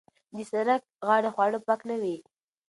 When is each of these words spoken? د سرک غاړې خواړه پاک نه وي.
د 0.35 0.37
سرک 0.51 0.81
غاړې 1.07 1.29
خواړه 1.35 1.59
پاک 1.67 1.81
نه 1.89 1.95
وي. 2.01 2.15